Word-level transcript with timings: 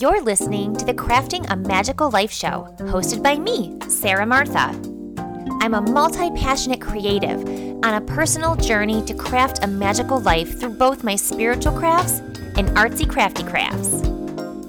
You're 0.00 0.22
listening 0.22 0.74
to 0.76 0.86
the 0.86 0.94
Crafting 0.94 1.44
a 1.50 1.56
Magical 1.56 2.08
Life 2.08 2.32
show, 2.32 2.74
hosted 2.78 3.22
by 3.22 3.36
me, 3.36 3.76
Sarah 3.86 4.24
Martha. 4.24 4.74
I'm 5.60 5.74
a 5.74 5.82
multi 5.82 6.30
passionate 6.30 6.80
creative 6.80 7.38
on 7.84 7.84
a 7.84 8.00
personal 8.00 8.56
journey 8.56 9.04
to 9.04 9.12
craft 9.12 9.62
a 9.62 9.66
magical 9.66 10.18
life 10.18 10.58
through 10.58 10.78
both 10.78 11.04
my 11.04 11.16
spiritual 11.16 11.78
crafts 11.78 12.20
and 12.56 12.68
artsy 12.78 13.06
crafty 13.06 13.42
crafts. 13.42 14.02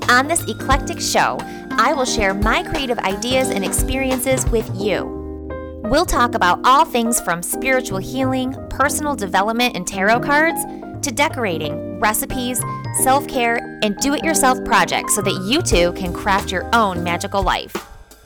On 0.09 0.27
this 0.27 0.43
eclectic 0.49 0.99
show, 0.99 1.37
I 1.77 1.93
will 1.93 2.03
share 2.03 2.33
my 2.33 2.61
creative 2.63 2.99
ideas 2.99 3.51
and 3.51 3.63
experiences 3.63 4.45
with 4.49 4.69
you. 4.75 5.47
We'll 5.85 6.05
talk 6.05 6.35
about 6.35 6.59
all 6.65 6.83
things 6.83 7.21
from 7.21 7.41
spiritual 7.41 7.99
healing, 7.99 8.53
personal 8.69 9.15
development, 9.15 9.77
and 9.77 9.87
tarot 9.87 10.19
cards 10.19 10.59
to 11.01 11.11
decorating, 11.11 11.99
recipes, 11.99 12.61
self 13.01 13.27
care, 13.27 13.57
and 13.83 13.97
do 13.97 14.13
it 14.13 14.23
yourself 14.23 14.63
projects 14.63 15.15
so 15.15 15.21
that 15.21 15.33
you 15.45 15.61
too 15.61 15.93
can 15.93 16.13
craft 16.13 16.51
your 16.51 16.69
own 16.73 17.03
magical 17.03 17.41
life. 17.41 17.75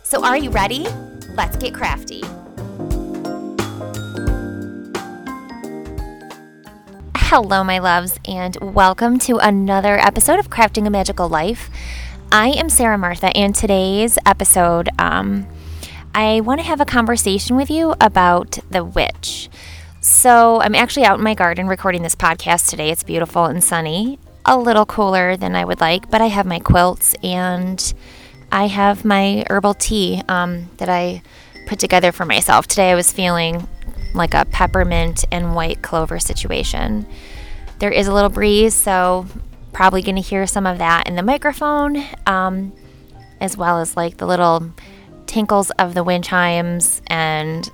So, 0.04 0.24
are 0.24 0.38
you 0.38 0.50
ready? 0.50 0.86
Let's 1.30 1.58
get 1.58 1.74
crafty. 1.74 2.22
Hello, 7.18 7.64
my 7.64 7.80
loves, 7.80 8.20
and 8.28 8.56
welcome 8.62 9.20
to 9.20 9.38
another 9.38 9.98
episode 9.98 10.40
of 10.40 10.50
Crafting 10.50 10.86
a 10.86 10.90
Magical 10.90 11.28
Life. 11.28 11.70
I 12.32 12.50
am 12.50 12.70
Sarah 12.70 12.98
Martha, 12.98 13.36
and 13.36 13.56
today's 13.56 14.18
episode, 14.26 14.90
um, 15.00 15.48
I 16.14 16.40
want 16.42 16.62
to 16.62 16.66
have 16.66 16.80
a 16.80 16.86
conversation 16.86 17.58
with 17.58 17.70
you 17.70 17.94
about 18.00 18.60
the 18.70 18.86
witch. 18.86 19.50
So, 20.06 20.62
I'm 20.62 20.76
actually 20.76 21.04
out 21.06 21.18
in 21.18 21.24
my 21.24 21.34
garden 21.34 21.66
recording 21.66 22.04
this 22.04 22.14
podcast 22.14 22.70
today. 22.70 22.92
It's 22.92 23.02
beautiful 23.02 23.46
and 23.46 23.64
sunny, 23.64 24.20
a 24.46 24.56
little 24.56 24.86
cooler 24.86 25.36
than 25.36 25.56
I 25.56 25.66
would 25.66 25.82
like, 25.82 26.12
but 26.12 26.22
I 26.22 26.28
have 26.28 26.46
my 26.46 26.60
quilts 26.60 27.16
and 27.24 27.92
I 28.52 28.68
have 28.68 29.04
my 29.04 29.44
herbal 29.50 29.74
tea 29.74 30.22
um, 30.30 30.70
that 30.78 30.90
I 30.90 31.24
put 31.66 31.80
together 31.80 32.12
for 32.12 32.24
myself. 32.24 32.68
Today 32.68 32.92
I 32.92 32.96
was 32.96 33.12
feeling 33.12 33.68
like 34.14 34.36
a 34.36 34.46
peppermint 34.46 35.26
and 35.32 35.56
white 35.56 35.82
clover 35.82 36.20
situation. 36.20 37.08
There 37.80 37.90
is 37.90 38.06
a 38.06 38.14
little 38.14 38.30
breeze, 38.30 38.76
so 38.76 39.26
probably 39.74 40.04
going 40.04 40.18
to 40.18 40.22
hear 40.22 40.46
some 40.46 40.68
of 40.68 40.78
that 40.78 41.08
in 41.08 41.16
the 41.16 41.24
microphone, 41.24 42.06
um, 42.28 42.74
as 43.42 43.58
well 43.58 43.80
as 43.80 43.98
like 43.98 44.18
the 44.18 44.28
little 44.28 44.72
tinkles 45.26 45.72
of 45.80 45.96
the 45.96 46.04
wind 46.04 46.26
chimes 46.26 47.02
and 47.08 47.72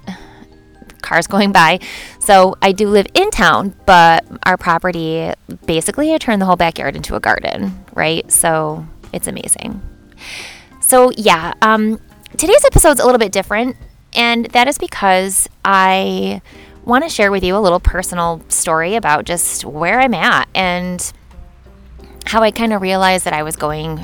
cars 1.01 1.27
going 1.27 1.51
by. 1.51 1.79
So 2.19 2.55
I 2.61 2.71
do 2.71 2.89
live 2.89 3.07
in 3.13 3.29
town, 3.31 3.75
but 3.85 4.25
our 4.45 4.57
property 4.57 5.31
basically 5.65 6.13
I 6.13 6.17
turned 6.17 6.41
the 6.41 6.45
whole 6.45 6.55
backyard 6.55 6.95
into 6.95 7.15
a 7.15 7.19
garden, 7.19 7.83
right? 7.93 8.29
So 8.31 8.85
it's 9.13 9.27
amazing. 9.27 9.81
So 10.79 11.11
yeah, 11.11 11.53
um, 11.61 11.99
today's 12.37 12.63
episode's 12.65 12.99
a 12.99 13.05
little 13.05 13.19
bit 13.19 13.31
different, 13.31 13.75
and 14.13 14.45
that 14.47 14.67
is 14.67 14.77
because 14.77 15.47
I 15.63 16.41
want 16.85 17.03
to 17.03 17.09
share 17.09 17.31
with 17.31 17.43
you 17.43 17.55
a 17.55 17.59
little 17.59 17.79
personal 17.79 18.41
story 18.49 18.95
about 18.95 19.25
just 19.25 19.65
where 19.65 19.99
I'm 19.99 20.13
at 20.13 20.47
and 20.55 21.11
how 22.25 22.41
I 22.41 22.51
kind 22.51 22.73
of 22.73 22.81
realized 22.81 23.25
that 23.25 23.33
I 23.33 23.43
was 23.43 23.55
going 23.55 24.03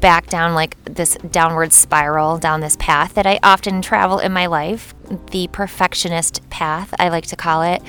back 0.00 0.26
down 0.28 0.54
like 0.54 0.82
this 0.84 1.16
downward 1.30 1.72
spiral 1.72 2.38
down 2.38 2.60
this 2.60 2.76
path 2.76 3.14
that 3.14 3.26
I 3.26 3.38
often 3.42 3.82
travel 3.82 4.18
in 4.18 4.32
my 4.32 4.46
life, 4.46 4.94
the 5.30 5.48
perfectionist 5.48 6.48
path, 6.50 6.94
I 6.98 7.08
like 7.08 7.26
to 7.26 7.36
call 7.36 7.62
it. 7.62 7.82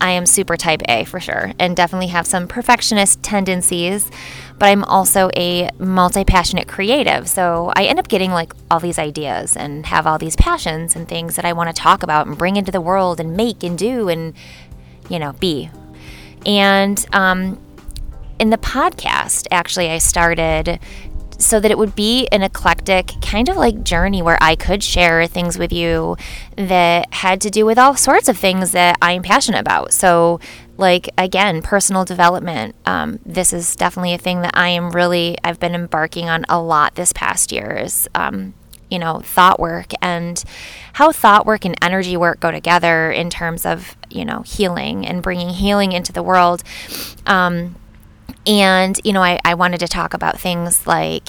I 0.00 0.12
am 0.12 0.26
super 0.26 0.56
type 0.56 0.82
A 0.88 1.04
for 1.04 1.18
sure 1.18 1.52
and 1.58 1.76
definitely 1.76 2.06
have 2.08 2.26
some 2.26 2.46
perfectionist 2.46 3.20
tendencies, 3.22 4.10
but 4.58 4.66
I'm 4.66 4.84
also 4.84 5.28
a 5.36 5.70
multi 5.78 6.24
passionate 6.24 6.68
creative. 6.68 7.28
So 7.28 7.72
I 7.74 7.84
end 7.84 7.98
up 7.98 8.06
getting 8.06 8.30
like 8.30 8.52
all 8.70 8.78
these 8.78 8.98
ideas 8.98 9.56
and 9.56 9.86
have 9.86 10.06
all 10.06 10.18
these 10.18 10.36
passions 10.36 10.94
and 10.94 11.08
things 11.08 11.34
that 11.34 11.44
I 11.44 11.52
want 11.52 11.74
to 11.74 11.82
talk 11.82 12.04
about 12.04 12.28
and 12.28 12.38
bring 12.38 12.56
into 12.56 12.70
the 12.70 12.80
world 12.80 13.18
and 13.18 13.36
make 13.36 13.64
and 13.64 13.76
do 13.76 14.08
and, 14.08 14.34
you 15.08 15.18
know, 15.18 15.32
be. 15.32 15.68
And, 16.46 17.04
um, 17.12 17.58
in 18.38 18.50
the 18.50 18.58
podcast, 18.58 19.48
actually, 19.50 19.90
I 19.90 19.98
started 19.98 20.78
so 21.38 21.60
that 21.60 21.70
it 21.70 21.78
would 21.78 21.94
be 21.94 22.26
an 22.28 22.42
eclectic 22.42 23.12
kind 23.22 23.48
of 23.48 23.56
like 23.56 23.84
journey 23.84 24.20
where 24.20 24.38
I 24.40 24.56
could 24.56 24.82
share 24.82 25.26
things 25.26 25.56
with 25.56 25.72
you 25.72 26.16
that 26.56 27.14
had 27.14 27.40
to 27.42 27.50
do 27.50 27.64
with 27.64 27.78
all 27.78 27.96
sorts 27.96 28.28
of 28.28 28.36
things 28.36 28.72
that 28.72 28.96
I'm 29.00 29.22
passionate 29.22 29.60
about. 29.60 29.92
So, 29.92 30.40
like 30.76 31.08
again, 31.16 31.62
personal 31.62 32.04
development. 32.04 32.74
Um, 32.84 33.20
this 33.24 33.52
is 33.52 33.76
definitely 33.76 34.14
a 34.14 34.18
thing 34.18 34.42
that 34.42 34.56
I 34.56 34.68
am 34.68 34.90
really 34.90 35.36
I've 35.42 35.60
been 35.60 35.74
embarking 35.74 36.28
on 36.28 36.44
a 36.48 36.60
lot 36.60 36.96
this 36.96 37.12
past 37.12 37.52
year. 37.52 37.78
Is 37.84 38.08
um, 38.14 38.54
you 38.90 38.98
know 38.98 39.20
thought 39.20 39.60
work 39.60 39.92
and 40.00 40.42
how 40.94 41.12
thought 41.12 41.46
work 41.46 41.64
and 41.64 41.76
energy 41.82 42.16
work 42.16 42.40
go 42.40 42.50
together 42.50 43.10
in 43.10 43.30
terms 43.30 43.66
of 43.66 43.96
you 44.10 44.24
know 44.24 44.42
healing 44.42 45.06
and 45.06 45.22
bringing 45.22 45.50
healing 45.50 45.92
into 45.92 46.12
the 46.12 46.22
world. 46.22 46.62
Um, 47.26 47.76
and, 48.48 48.98
you 49.04 49.12
know, 49.12 49.22
I, 49.22 49.38
I 49.44 49.54
wanted 49.54 49.78
to 49.80 49.88
talk 49.88 50.14
about 50.14 50.40
things 50.40 50.86
like 50.86 51.28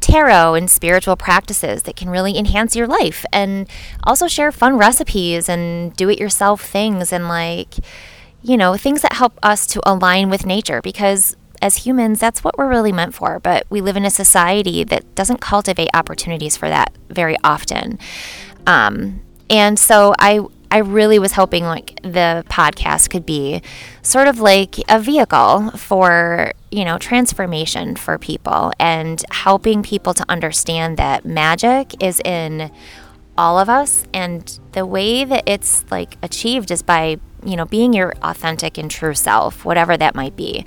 tarot 0.00 0.54
and 0.54 0.70
spiritual 0.70 1.16
practices 1.16 1.82
that 1.82 1.96
can 1.96 2.08
really 2.08 2.38
enhance 2.38 2.74
your 2.74 2.86
life 2.86 3.24
and 3.32 3.68
also 4.04 4.28
share 4.28 4.50
fun 4.52 4.78
recipes 4.78 5.48
and 5.48 5.94
do 5.96 6.08
it 6.08 6.18
yourself 6.18 6.62
things 6.64 7.12
and 7.12 7.28
like, 7.28 7.74
you 8.42 8.56
know, 8.56 8.76
things 8.76 9.02
that 9.02 9.14
help 9.14 9.38
us 9.42 9.66
to 9.66 9.80
align 9.84 10.30
with 10.30 10.46
nature 10.46 10.80
because 10.80 11.36
as 11.60 11.78
humans, 11.78 12.18
that's 12.18 12.42
what 12.42 12.58
we're 12.58 12.68
really 12.68 12.92
meant 12.92 13.14
for. 13.14 13.38
But 13.38 13.66
we 13.70 13.80
live 13.80 13.96
in 13.96 14.04
a 14.04 14.10
society 14.10 14.82
that 14.84 15.14
doesn't 15.14 15.40
cultivate 15.40 15.88
opportunities 15.94 16.56
for 16.56 16.68
that 16.68 16.92
very 17.08 17.36
often. 17.44 17.98
Um, 18.66 19.22
and 19.48 19.78
so 19.78 20.14
I, 20.18 20.40
I 20.72 20.78
really 20.78 21.18
was 21.18 21.32
hoping 21.32 21.64
like 21.64 22.00
the 22.02 22.46
podcast 22.48 23.10
could 23.10 23.26
be 23.26 23.60
sort 24.00 24.26
of 24.26 24.40
like 24.40 24.76
a 24.88 24.98
vehicle 24.98 25.70
for, 25.72 26.52
you 26.70 26.86
know, 26.86 26.96
transformation 26.96 27.94
for 27.94 28.16
people 28.16 28.72
and 28.78 29.22
helping 29.30 29.82
people 29.82 30.14
to 30.14 30.24
understand 30.30 30.96
that 30.96 31.26
magic 31.26 32.02
is 32.02 32.20
in 32.24 32.72
all 33.36 33.58
of 33.58 33.68
us 33.68 34.04
and 34.14 34.58
the 34.72 34.86
way 34.86 35.24
that 35.26 35.44
it's 35.46 35.84
like 35.90 36.16
achieved 36.22 36.70
is 36.70 36.82
by, 36.82 37.18
you 37.44 37.54
know, 37.54 37.66
being 37.66 37.92
your 37.92 38.14
authentic 38.22 38.78
and 38.78 38.90
true 38.90 39.14
self, 39.14 39.66
whatever 39.66 39.98
that 39.98 40.14
might 40.14 40.36
be. 40.36 40.64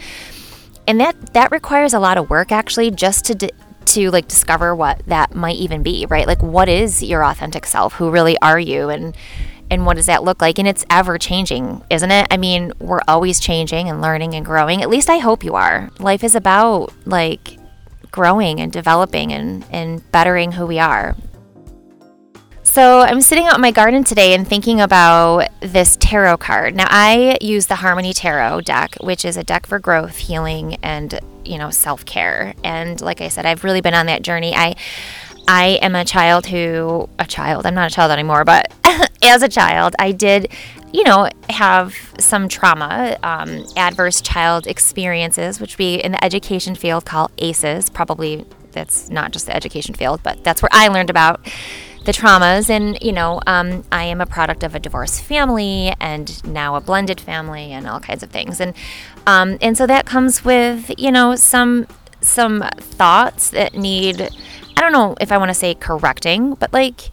And 0.87 1.01
that 1.01 1.33
that 1.33 1.51
requires 1.51 1.95
a 1.95 1.99
lot 1.99 2.19
of 2.19 2.29
work 2.29 2.51
actually 2.51 2.91
just 2.91 3.25
to 3.25 3.49
to 3.85 4.11
like 4.11 4.27
discover 4.27 4.75
what 4.75 5.01
that 5.07 5.33
might 5.33 5.55
even 5.55 5.81
be, 5.81 6.05
right? 6.05 6.27
Like 6.27 6.43
what 6.43 6.69
is 6.69 7.01
your 7.01 7.25
authentic 7.25 7.65
self? 7.65 7.93
Who 7.93 8.11
really 8.11 8.37
are 8.43 8.59
you? 8.59 8.89
And 8.89 9.15
and 9.69 9.85
what 9.85 9.95
does 9.95 10.05
that 10.05 10.23
look 10.23 10.41
like? 10.41 10.59
And 10.59 10.67
it's 10.67 10.85
ever 10.89 11.17
changing, 11.17 11.83
isn't 11.89 12.11
it? 12.11 12.27
I 12.29 12.37
mean, 12.37 12.71
we're 12.79 13.01
always 13.07 13.39
changing 13.39 13.89
and 13.89 14.01
learning 14.01 14.33
and 14.35 14.45
growing. 14.45 14.81
At 14.81 14.89
least 14.89 15.09
I 15.09 15.17
hope 15.17 15.43
you 15.43 15.55
are. 15.55 15.89
Life 15.99 16.23
is 16.23 16.35
about 16.35 16.93
like 17.05 17.57
growing 18.11 18.59
and 18.59 18.71
developing 18.71 19.33
and, 19.33 19.65
and 19.71 20.09
bettering 20.11 20.53
who 20.53 20.65
we 20.65 20.79
are. 20.79 21.15
So 22.63 22.99
I'm 22.99 23.21
sitting 23.21 23.45
out 23.45 23.55
in 23.55 23.61
my 23.61 23.71
garden 23.71 24.03
today 24.03 24.33
and 24.33 24.45
thinking 24.45 24.81
about 24.81 25.47
this 25.61 25.95
tarot 25.97 26.37
card. 26.37 26.75
Now 26.75 26.87
I 26.89 27.37
use 27.39 27.67
the 27.67 27.75
Harmony 27.75 28.11
Tarot 28.11 28.61
deck, 28.61 28.95
which 28.99 29.23
is 29.23 29.37
a 29.37 29.43
deck 29.45 29.65
for 29.65 29.79
growth, 29.79 30.17
healing, 30.17 30.75
and 30.83 31.17
you 31.45 31.57
know 31.57 31.69
self-care. 31.69 32.53
And 32.65 32.99
like 32.99 33.21
I 33.21 33.29
said, 33.29 33.45
I've 33.45 33.63
really 33.63 33.79
been 33.79 33.93
on 33.93 34.07
that 34.07 34.23
journey. 34.23 34.53
I 34.53 34.75
I 35.47 35.79
am 35.81 35.95
a 35.95 36.03
child 36.03 36.47
who, 36.47 37.07
a 37.19 37.25
child, 37.25 37.65
I'm 37.65 37.75
not 37.75 37.91
a 37.91 37.93
child 37.93 38.11
anymore, 38.11 38.43
but 38.43 38.73
as 39.23 39.41
a 39.41 39.49
child, 39.49 39.95
I 39.99 40.11
did, 40.11 40.51
you 40.93 41.03
know, 41.03 41.29
have 41.49 41.95
some 42.19 42.47
trauma, 42.47 43.17
um, 43.23 43.65
adverse 43.75 44.21
child 44.21 44.67
experiences, 44.67 45.59
which 45.59 45.77
we 45.77 45.95
in 45.95 46.11
the 46.13 46.23
education 46.23 46.75
field 46.75 47.05
call 47.05 47.31
ACEs. 47.37 47.89
Probably 47.89 48.45
that's 48.71 49.09
not 49.09 49.31
just 49.31 49.45
the 49.45 49.55
education 49.55 49.95
field, 49.95 50.21
but 50.23 50.43
that's 50.43 50.61
where 50.61 50.69
I 50.71 50.89
learned 50.89 51.09
about 51.09 51.45
the 52.03 52.11
traumas. 52.11 52.69
And, 52.69 52.97
you 53.01 53.13
know, 53.13 53.41
um, 53.47 53.83
I 53.91 54.03
am 54.03 54.21
a 54.21 54.25
product 54.25 54.63
of 54.63 54.75
a 54.75 54.79
divorced 54.79 55.23
family 55.23 55.93
and 55.99 56.43
now 56.45 56.75
a 56.75 56.81
blended 56.81 57.19
family 57.19 57.71
and 57.71 57.87
all 57.87 57.99
kinds 57.99 58.21
of 58.21 58.29
things. 58.29 58.59
And, 58.59 58.75
um, 59.25 59.57
and 59.61 59.77
so 59.77 59.87
that 59.87 60.05
comes 60.05 60.45
with, 60.45 60.91
you 60.99 61.11
know, 61.11 61.35
some, 61.35 61.87
some 62.21 62.63
thoughts 62.77 63.49
that 63.51 63.75
need 63.75 64.29
I 64.77 64.81
don't 64.81 64.91
know 64.91 65.15
if 65.21 65.31
I 65.31 65.37
want 65.37 65.49
to 65.49 65.55
say 65.55 65.73
correcting, 65.73 66.55
but 66.55 66.73
like, 66.73 67.09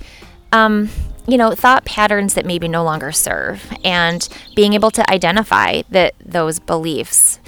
um, 0.50 0.88
you 1.26 1.38
know, 1.38 1.52
thought 1.52 1.84
patterns 1.84 2.34
that 2.34 2.46
maybe 2.46 2.68
no 2.68 2.82
longer 2.82 3.12
serve, 3.12 3.72
and 3.84 4.28
being 4.56 4.72
able 4.72 4.90
to 4.90 5.10
identify 5.10 5.82
that 5.90 6.14
those 6.24 6.58
beliefs 6.58 7.38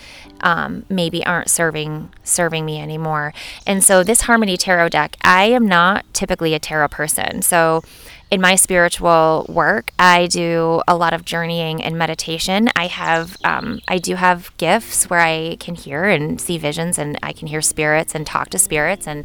um, 0.40 0.84
maybe 0.88 1.24
aren't 1.24 1.50
serving 1.50 2.10
serving 2.22 2.64
me 2.64 2.80
anymore. 2.80 3.32
And 3.66 3.82
so, 3.82 4.04
this 4.04 4.22
Harmony 4.22 4.56
Tarot 4.56 4.90
deck, 4.90 5.16
I 5.22 5.46
am 5.46 5.66
not 5.66 6.04
typically 6.12 6.54
a 6.54 6.58
tarot 6.58 6.88
person, 6.88 7.42
so 7.42 7.82
in 8.30 8.40
my 8.40 8.56
spiritual 8.56 9.46
work, 9.48 9.92
I 9.98 10.26
do 10.26 10.82
a 10.88 10.96
lot 10.96 11.12
of 11.12 11.24
journeying 11.24 11.82
and 11.82 11.96
meditation. 11.96 12.68
I 12.74 12.88
have, 12.88 13.36
um, 13.44 13.80
I 13.86 13.98
do 13.98 14.16
have 14.16 14.56
gifts 14.56 15.08
where 15.08 15.20
I 15.20 15.56
can 15.60 15.74
hear 15.74 16.04
and 16.04 16.40
see 16.40 16.58
visions, 16.58 16.98
and 16.98 17.18
I 17.22 17.32
can 17.32 17.48
hear 17.48 17.62
spirits 17.62 18.14
and 18.14 18.26
talk 18.26 18.50
to 18.50 18.58
spirits, 18.58 19.06
and 19.06 19.24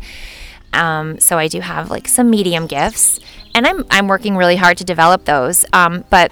um, 0.74 1.20
so 1.20 1.38
I 1.38 1.48
do 1.48 1.62
have 1.62 1.90
like 1.90 2.08
some 2.08 2.30
medium 2.30 2.68
gifts, 2.68 3.20
and 3.60 3.68
I'm 3.68 3.86
I'm 3.92 4.08
working 4.08 4.38
really 4.38 4.56
hard 4.56 4.78
to 4.78 4.86
develop 4.86 5.26
those. 5.26 5.66
Um, 5.74 6.06
but 6.10 6.32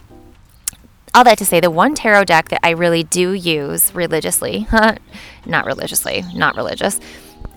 all 1.14 1.26
that 1.26 1.38
to 1.40 1.46
say, 1.46 1.60
the 1.60 1.70
one 1.70 1.94
tarot 1.94 2.24
deck 2.24 2.48
that 2.50 2.62
I 2.64 2.70
really 2.70 3.04
do 3.04 3.34
use 3.34 3.94
religiously, 3.94 4.66
not 5.46 5.66
religiously, 5.66 6.24
not 6.34 6.56
religious, 6.56 7.02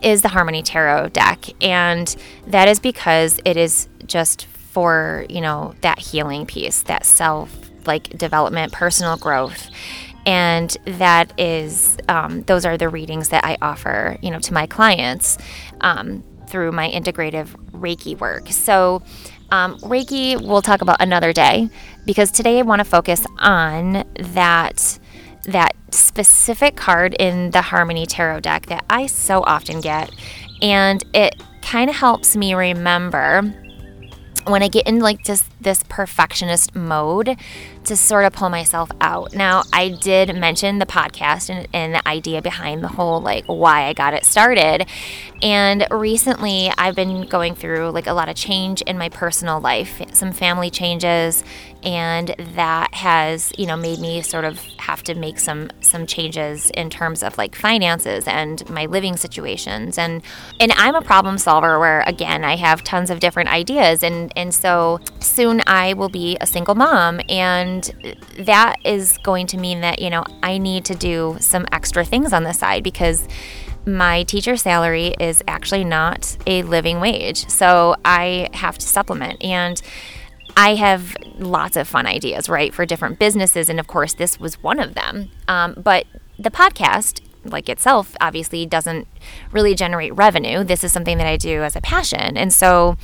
is 0.03 0.23
the 0.23 0.29
Harmony 0.29 0.63
Tarot 0.63 1.11
deck. 1.11 1.45
And 1.63 2.15
that 2.49 2.69
is 2.69 2.81
because 2.81 3.39
it 3.45 3.57
is 3.57 3.89
just 4.07 4.47
for, 4.47 5.25
you 5.29 5.41
know, 5.41 5.75
that 5.83 6.01
healing 6.01 6.47
piece, 6.47 6.83
that 6.83 7.07
self 7.07 7.57
like 7.87 8.09
development, 8.19 8.73
personal 8.73 9.17
growth. 9.17 9.71
And 10.27 10.77
that 10.85 11.39
is, 11.39 11.97
um, 12.09 12.43
those 12.43 12.65
are 12.65 12.77
the 12.77 12.89
readings 12.89 13.29
that 13.29 13.45
I 13.45 13.57
offer, 13.63 14.19
you 14.21 14.33
know, 14.33 14.41
to 14.41 14.53
my 14.53 14.67
clients 14.67 15.39
um, 15.81 16.25
through 16.49 16.73
my 16.73 16.91
integrative 16.91 17.49
Reiki 17.71 18.19
work. 18.19 18.49
So, 18.49 19.03
um, 19.51 19.79
Reiki 19.79 20.41
we'll 20.41 20.63
talk 20.63 20.83
about 20.83 21.01
another 21.01 21.33
day 21.33 21.69
because 22.05 22.31
today 22.31 22.59
I 22.59 22.63
want 22.63 22.81
to 22.81 22.85
focus 22.85 23.27
on 23.39 24.05
that 24.15 24.99
that 25.45 25.75
specific 25.91 26.77
card 26.77 27.15
in 27.19 27.51
the 27.51 27.63
Harmony 27.63 28.07
Tarot 28.07 28.41
deck 28.41 28.67
that 28.67 28.85
I 28.91 29.07
so 29.07 29.43
often 29.43 29.81
get, 29.81 30.11
and 30.63 31.05
it 31.15 31.43
kind 31.63 31.91
of 31.91 31.97
helps 31.97 32.37
me 32.37 32.55
remember 32.55 33.43
when 34.47 34.63
I 34.63 34.69
get 34.69 34.87
in 34.87 35.01
like 35.01 35.23
just 35.25 35.45
this 35.61 35.83
perfectionist 35.89 36.75
mode 36.75 37.37
to 37.91 37.97
sort 37.97 38.25
of 38.25 38.33
pull 38.33 38.49
myself 38.49 38.89
out. 39.01 39.35
Now, 39.35 39.65
I 39.73 39.89
did 39.89 40.37
mention 40.37 40.79
the 40.79 40.87
podcast 40.87 41.51
and, 41.51 41.67
and, 41.73 41.95
the 41.95 42.09
idea 42.09 42.41
behind 42.41 42.85
the 42.85 42.89
whole 42.89 43.21
like 43.21 43.45
why 43.47 43.87
I 43.87 43.95
got 43.95 44.15
it 44.15 44.25
started. 44.25 44.87
And 45.43 45.85
recently, 45.91 46.71
I've 46.79 46.95
been 46.95 47.23
going 47.23 47.57
through 47.57 47.91
like 47.91 48.07
a 48.07 48.13
lot 48.13 48.29
of 48.29 48.37
change 48.37 48.81
in 48.83 48.97
my 48.97 49.09
personal 49.09 49.61
life, 49.61 50.01
some 50.13 50.31
family 50.31 50.71
changes, 50.71 51.43
and 51.83 52.35
that 52.55 52.95
has 52.95 53.53
you 53.57 53.67
know 53.67 53.77
made 53.77 53.99
me 53.99 54.23
sort 54.23 54.45
of 54.45 54.59
have 54.79 55.03
to 55.03 55.15
make 55.15 55.39
some 55.39 55.71
some 55.81 56.07
changes 56.07 56.71
in 56.71 56.91
terms 56.91 57.23
of 57.23 57.37
like 57.39 57.55
finances 57.55 58.27
and 58.27 58.69
my 58.69 58.87
living 58.87 59.17
situations 59.17 59.97
and 59.97 60.23
and 60.59 60.73
I'm 60.77 60.95
a 60.95 61.03
problem 61.03 61.39
solver 61.39 61.79
where 61.79 62.03
again 62.03 62.45
I 62.45 62.57
have 62.57 62.85
tons 62.85 63.11
of 63.11 63.21
different 63.21 63.51
ideas 63.51 64.03
and 64.03 64.33
and 64.37 64.55
so 64.55 65.01
soon 65.21 65.63
I 65.67 65.95
will 65.95 66.09
be 66.09 66.37
a 66.41 66.47
single 66.47 66.75
mom 66.75 67.21
and 67.29 67.80
that 68.39 68.77
is 68.85 69.19
going 69.19 69.47
to 69.49 69.59
mean 69.59 69.81
that 69.81 70.01
you 70.01 70.11
know 70.11 70.25
I 70.43 70.59
need 70.59 70.85
to 70.87 70.95
do 70.95 71.37
some 71.41 71.67
extra 71.73 72.05
things 72.05 72.33
on 72.33 72.45
the 72.45 72.53
side 72.53 72.83
because 72.83 73.27
my 73.87 74.25
teacher 74.25 74.57
salary 74.57 75.15
is 75.19 75.43
actually 75.49 75.85
not 75.85 76.37
a 76.47 76.63
living 76.63 77.01
wage 77.01 77.49
so 77.49 77.97
I 78.05 78.51
have 78.53 78.79
to 78.79 78.87
supplement 78.87 79.43
and 79.43 79.81
I 80.57 80.75
have 80.75 81.17
lots 81.39 81.77
of 81.77 81.89
fun 81.89 82.07
ideas, 82.07 82.49
right, 82.49 82.75
for 82.75 82.85
different 82.85 83.19
businesses. 83.19 83.69
And 83.69 83.79
of 83.79 83.87
course, 83.87 84.15
this 84.15 84.41
was 84.41 84.63
one 84.63 84.79
of 84.79 84.95
them. 84.95 85.31
Um, 85.49 85.75
but 85.77 86.07
the 86.39 86.51
podcast, 86.51 87.21
like 87.45 87.69
itself, 87.69 88.17
obviously 88.21 88.67
doesn't 88.67 89.07
really 89.53 89.75
generate 89.75 90.15
revenue. 90.15 90.65
This 90.65 90.85
is 90.85 90.93
something 90.93 91.19
that 91.19 91.27
I 91.27 91.37
do 91.37 91.63
as 91.63 91.77
a 91.77 91.81
passion. 91.81 92.37
And 92.37 92.53
so 92.53 92.97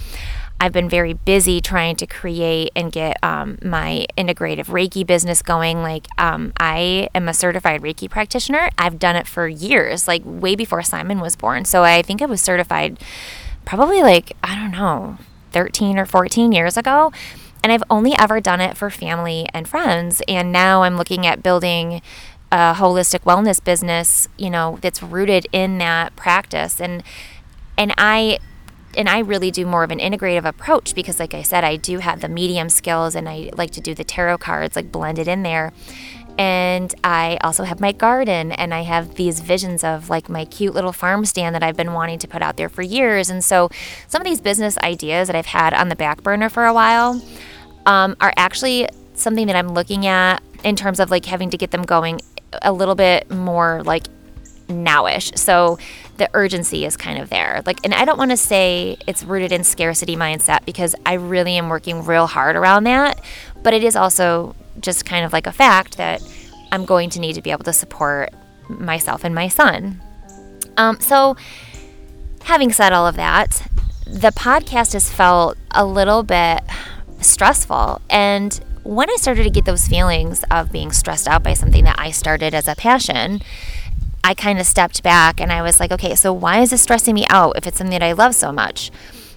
I've 0.59 0.73
been 0.73 0.89
very 0.89 1.13
busy 1.13 1.61
trying 1.61 1.97
to 1.97 2.07
create 2.07 2.71
and 2.75 2.91
get 2.91 3.19
um, 3.23 3.59
my 3.63 4.07
integrative 4.17 4.67
Reiki 4.67 5.07
business 5.07 5.43
going. 5.43 5.83
Like, 5.83 6.07
um, 6.17 6.53
I 6.59 7.09
am 7.15 7.29
a 7.29 7.35
certified 7.35 7.83
Reiki 7.83 8.09
practitioner. 8.09 8.71
I've 8.79 8.99
done 8.99 9.17
it 9.17 9.27
for 9.27 9.47
years, 9.49 10.09
like 10.09 10.23
way 10.25 10.55
before 10.55 10.83
Simon 10.83 11.21
was 11.21 11.37
born. 11.37 11.67
So 11.67 11.85
I 11.85 12.01
think 12.01 12.23
I 12.23 12.27
was 12.27 12.41
certified 12.41 12.99
probably 13.67 14.03
like, 14.03 14.33
I 14.43 14.55
don't 14.55 14.71
know, 14.71 15.19
13 15.53 15.99
or 15.99 16.07
14 16.07 16.53
years 16.53 16.79
ago. 16.79 17.13
And 17.63 17.73
I've 17.73 17.83
only 17.91 18.15
ever 18.19 18.41
done 18.41 18.61
it 18.61 18.77
for 18.77 18.89
family 18.91 19.47
and 19.53 19.69
friends. 19.69 20.23
And 20.29 20.53
now 20.53 20.85
I'm 20.85 20.97
looking 20.97 21.27
at 21.27 21.43
building 21.43 22.01
a 22.53 22.75
holistic 22.75 23.21
wellness 23.21 23.63
business, 23.63 24.29
you 24.37 24.51
know, 24.51 24.79
that's 24.81 25.03
rooted 25.03 25.47
in 25.53 25.79
that 25.79 26.15
practice. 26.17 26.81
And 26.81 27.03
and 27.77 27.93
I 27.99 28.39
and 28.97 29.09
I 29.09 29.19
really 29.19 29.51
do 29.51 29.67
more 29.67 29.85
of 29.85 29.91
an 29.91 29.99
integrative 29.99 30.45
approach 30.45 30.95
because 30.95 31.21
like 31.21 31.35
I 31.35 31.43
said, 31.43 31.65
I 31.65 31.77
do 31.77 31.99
have 31.99 32.21
the 32.21 32.29
medium 32.29 32.69
skills 32.71 33.15
and 33.15 33.29
I 33.29 33.51
like 33.55 33.71
to 33.73 33.81
do 33.81 33.95
the 33.95 34.05
tarot 34.05 34.39
cards 34.39 34.77
like 34.77 34.91
blended 34.91 35.29
in 35.29 35.43
there. 35.43 35.73
And 36.39 36.95
I 37.03 37.39
also 37.43 37.65
have 37.65 37.81
my 37.81 37.93
garden 37.93 38.53
and 38.53 38.75
I 38.75 38.83
have 38.83 39.15
these 39.15 39.41
visions 39.41 39.83
of 39.83 40.11
like 40.11 40.29
my 40.29 40.45
cute 40.45 40.75
little 40.75 40.93
farm 40.93 41.25
stand 41.25 41.55
that 41.55 41.63
I've 41.63 41.77
been 41.77 41.95
wanting 41.95 42.19
to 42.21 42.29
put 42.29 42.43
out 42.43 42.57
there 42.57 42.69
for 42.69 42.83
years. 42.83 43.31
And 43.31 43.43
so 43.43 43.71
some 44.07 44.21
of 44.21 44.27
these 44.27 44.41
business 44.41 44.77
ideas 44.79 45.29
that 45.29 45.37
I've 45.37 45.47
had 45.47 45.73
on 45.73 45.89
the 45.89 45.97
back 45.97 46.23
burner 46.23 46.49
for 46.49 46.67
a 46.67 46.75
while 46.75 47.23
um, 47.87 48.17
are 48.21 48.35
actually 48.37 48.89
something 49.15 49.47
that 49.47 49.57
I'm 49.57 49.73
looking 49.73 50.07
at 50.07 50.43
in 50.65 50.77
terms 50.77 51.01
of 51.01 51.11
like 51.11 51.25
having 51.25 51.51
to 51.51 51.57
get 51.57 51.71
them 51.71 51.83
going 51.83 52.21
a 52.63 52.73
little 52.73 52.95
bit 52.95 53.31
more 53.31 53.83
like 53.85 54.07
nowish. 54.69 55.37
So 55.39 55.79
the 56.17 56.29
urgency 56.35 56.85
is 56.85 56.97
kind 56.97 57.19
of 57.19 57.31
there. 57.31 57.63
Like, 57.67 57.79
and 57.85 57.95
I 57.95 58.05
don't 58.05 58.19
want 58.19 58.31
to 58.31 58.37
say 58.37 58.97
it's 59.07 59.23
rooted 59.23 59.53
in 59.53 59.65
scarcity 59.65 60.17
mindset 60.17 60.65
because 60.65 60.95
I 61.05 61.15
really 61.15 61.57
am 61.57 61.69
working 61.69 62.05
real 62.05 62.27
hard 62.27 62.57
around 62.57 62.85
that. 62.85 63.21
But 63.63 63.75
it 63.75 63.85
is 63.85 63.97
also 63.97 64.55
just 64.81 65.05
kind 65.05 65.25
of 65.25 65.33
like 65.33 65.47
a 65.47 65.53
fact 65.53 65.97
that 65.97 66.23
I'm 66.73 66.85
going 66.85 67.11
to 67.11 67.21
need 67.21 67.35
to 67.35 67.43
be 67.43 67.51
able 67.51 67.65
to 67.65 67.73
support 67.73 68.31
myself 68.69 69.25
and 69.25 69.35
my 69.35 69.49
son. 69.49 70.01
Um, 70.77 71.01
so, 71.01 71.37
having 72.43 72.73
said 72.73 72.93
all 72.93 73.07
of 73.07 73.17
that, 73.17 73.67
the 74.07 74.31
podcast 74.31 74.93
has 74.93 75.11
felt 75.11 75.57
a 75.71 75.85
little 75.85 76.23
bit 76.23 76.63
stressful. 77.21 78.01
And 78.11 78.61
when 78.87 79.11
I 79.11 79.17
started 79.17 79.45
to 79.45 79.51
get 79.51 79.65
those 79.65 79.89
feelings 79.89 80.45
of 80.51 80.71
being 80.71 80.93
stressed 80.93 81.27
out 81.27 81.43
by 81.43 81.55
something 81.55 81.85
that 81.85 81.99
I 81.99 82.11
started 82.11 82.55
as 82.55 82.69
a 82.69 82.77
passion, 82.77 83.43
I 84.23 84.35
kind 84.35 84.59
of 84.59 84.67
stepped 84.67 85.03
back 85.03 85.41
and 85.41 85.53
I 85.53 85.63
was 85.63 85.81
like, 85.81 85.91
okay, 85.93 86.15
so 86.15 86.33
why 86.33 86.61
is 86.61 86.71
this 86.71 86.83
stressing 86.83 87.15
me 87.15 87.27
out 87.29 87.57
if 87.57 87.67
it's 87.67 87.79
something 87.79 87.99
that 87.99 88.05
I 88.05 88.13
love 88.13 88.35
so 88.35 88.53
much? 88.53 88.91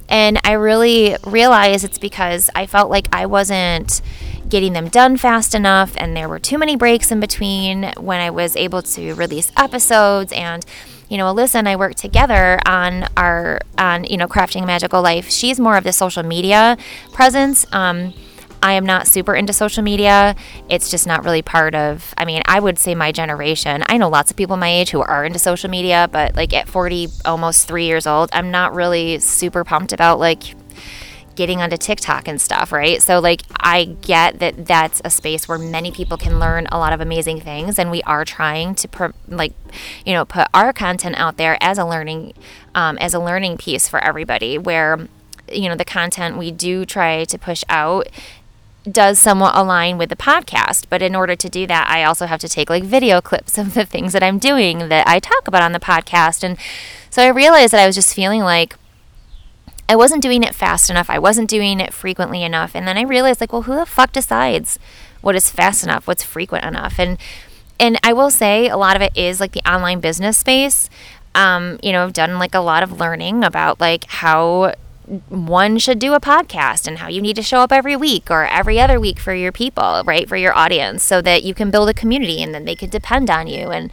And 0.07 0.39
I 0.43 0.53
really 0.53 1.15
realized 1.25 1.83
it's 1.83 1.99
because 1.99 2.49
I 2.55 2.65
felt 2.65 2.89
like 2.89 3.07
I 3.13 3.25
wasn't 3.25 4.01
getting 4.49 4.73
them 4.73 4.87
done 4.87 5.17
fast 5.17 5.53
enough 5.53 5.93
and 5.97 6.17
there 6.17 6.27
were 6.27 6.39
too 6.39 6.57
many 6.57 6.75
breaks 6.75 7.11
in 7.11 7.19
between 7.19 7.91
when 7.97 8.19
I 8.19 8.31
was 8.31 8.55
able 8.55 8.81
to 8.81 9.13
release 9.13 9.51
episodes 9.55 10.31
and 10.31 10.65
you 11.07 11.17
know 11.17 11.31
Alyssa 11.31 11.55
and 11.55 11.69
I 11.69 11.75
work 11.75 11.93
together 11.93 12.59
on 12.65 13.05
our 13.15 13.61
on 13.77 14.05
you 14.05 14.17
know 14.17 14.27
crafting 14.27 14.63
a 14.63 14.65
magical 14.65 15.03
life 15.03 15.29
she's 15.29 15.59
more 15.59 15.77
of 15.77 15.83
the 15.83 15.93
social 15.93 16.23
media 16.23 16.77
presence 17.13 17.67
um, 17.71 18.11
I 18.61 18.73
am 18.73 18.85
not 18.85 19.07
super 19.07 19.35
into 19.35 19.53
social 19.53 19.83
media. 19.83 20.35
It's 20.69 20.91
just 20.91 21.07
not 21.07 21.23
really 21.23 21.41
part 21.41 21.75
of, 21.75 22.13
I 22.17 22.25
mean, 22.25 22.41
I 22.45 22.59
would 22.59 22.77
say 22.77 22.93
my 22.95 23.11
generation. 23.11 23.83
I 23.87 23.97
know 23.97 24.09
lots 24.09 24.31
of 24.31 24.37
people 24.37 24.57
my 24.57 24.69
age 24.69 24.89
who 24.89 25.01
are 25.01 25.23
into 25.25 25.39
social 25.39 25.69
media, 25.69 26.09
but 26.11 26.35
like 26.35 26.53
at 26.53 26.67
40, 26.67 27.07
almost 27.25 27.67
three 27.67 27.85
years 27.85 28.05
old, 28.05 28.29
I'm 28.33 28.51
not 28.51 28.73
really 28.73 29.19
super 29.19 29.63
pumped 29.63 29.93
about 29.93 30.19
like 30.19 30.55
getting 31.39 31.61
onto 31.61 31.77
TikTok 31.77 32.27
and 32.27 32.41
stuff, 32.41 32.73
right? 32.73 33.01
So, 33.01 33.19
like, 33.19 33.43
I 33.61 33.85
get 33.85 34.39
that 34.39 34.65
that's 34.65 35.01
a 35.05 35.09
space 35.09 35.47
where 35.47 35.57
many 35.57 35.89
people 35.89 36.17
can 36.17 36.37
learn 36.37 36.67
a 36.69 36.77
lot 36.77 36.91
of 36.91 36.99
amazing 36.99 37.39
things, 37.39 37.79
and 37.79 37.89
we 37.89 38.03
are 38.03 38.25
trying 38.25 38.75
to, 38.75 39.13
like, 39.29 39.53
you 40.05 40.11
know, 40.11 40.25
put 40.25 40.49
our 40.53 40.73
content 40.73 41.17
out 41.17 41.37
there 41.37 41.57
as 41.61 41.77
a 41.77 41.85
learning, 41.85 42.33
um, 42.75 42.97
as 42.97 43.13
a 43.13 43.19
learning 43.19 43.55
piece 43.55 43.87
for 43.87 44.03
everybody. 44.03 44.57
Where, 44.57 45.07
you 45.49 45.69
know, 45.69 45.75
the 45.75 45.85
content 45.85 46.37
we 46.37 46.51
do 46.51 46.85
try 46.85 47.23
to 47.23 47.37
push 47.37 47.63
out 47.69 48.09
does 48.91 49.19
somewhat 49.19 49.55
align 49.55 49.97
with 49.97 50.09
the 50.09 50.15
podcast. 50.15 50.85
But 50.89 51.01
in 51.01 51.15
order 51.15 51.35
to 51.35 51.49
do 51.49 51.67
that, 51.67 51.89
I 51.89 52.03
also 52.03 52.25
have 52.25 52.39
to 52.41 52.49
take 52.49 52.69
like 52.69 52.83
video 52.83 53.21
clips 53.21 53.57
of 53.57 53.73
the 53.73 53.85
things 53.85 54.13
that 54.13 54.23
I'm 54.23 54.39
doing 54.39 54.89
that 54.89 55.07
I 55.07 55.19
talk 55.19 55.47
about 55.47 55.61
on 55.61 55.71
the 55.71 55.79
podcast. 55.79 56.43
And 56.43 56.57
so 57.09 57.23
I 57.23 57.27
realized 57.27 57.73
that 57.73 57.81
I 57.81 57.87
was 57.87 57.95
just 57.95 58.13
feeling 58.13 58.41
like 58.41 58.75
I 59.87 59.95
wasn't 59.95 60.21
doing 60.21 60.43
it 60.43 60.53
fast 60.53 60.89
enough. 60.89 61.09
I 61.09 61.17
wasn't 61.17 61.49
doing 61.49 61.79
it 61.79 61.93
frequently 61.93 62.43
enough. 62.43 62.75
And 62.75 62.87
then 62.87 62.97
I 62.97 63.01
realized 63.01 63.41
like, 63.41 63.51
well, 63.51 63.63
who 63.63 63.75
the 63.75 63.85
fuck 63.85 64.11
decides 64.11 64.77
what 65.21 65.35
is 65.35 65.49
fast 65.49 65.83
enough, 65.83 66.07
what's 66.07 66.23
frequent 66.23 66.63
enough? 66.63 66.99
And 66.99 67.17
and 67.79 67.97
I 68.03 68.13
will 68.13 68.29
say 68.29 68.67
a 68.67 68.77
lot 68.77 68.95
of 68.95 69.01
it 69.01 69.15
is 69.15 69.39
like 69.39 69.53
the 69.53 69.67
online 69.69 69.99
business 69.99 70.37
space. 70.37 70.89
Um, 71.33 71.79
you 71.81 71.91
know, 71.91 72.03
I've 72.03 72.13
done 72.13 72.37
like 72.37 72.53
a 72.53 72.59
lot 72.59 72.83
of 72.83 72.99
learning 72.99 73.43
about 73.43 73.79
like 73.79 74.05
how 74.05 74.73
one 75.29 75.79
should 75.79 75.97
do 75.97 76.13
a 76.13 76.19
podcast 76.19 76.87
and 76.87 76.99
how 76.99 77.07
you 77.07 77.21
need 77.21 77.35
to 77.35 77.41
show 77.41 77.59
up 77.59 77.71
every 77.71 77.95
week 77.95 78.29
or 78.29 78.45
every 78.45 78.79
other 78.79 78.99
week 78.99 79.19
for 79.19 79.33
your 79.33 79.51
people, 79.51 80.03
right? 80.05 80.29
For 80.29 80.37
your 80.37 80.55
audience 80.55 81.03
so 81.03 81.21
that 81.21 81.43
you 81.43 81.53
can 81.53 81.71
build 81.71 81.89
a 81.89 81.93
community 81.93 82.43
and 82.43 82.53
then 82.53 82.65
they 82.65 82.75
could 82.75 82.91
depend 82.91 83.29
on 83.29 83.47
you. 83.47 83.71
And 83.71 83.91